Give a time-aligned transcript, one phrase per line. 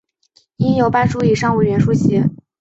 [0.57, 2.23] 应有半数以上委员出席